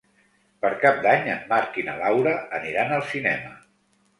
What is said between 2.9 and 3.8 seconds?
al cinema.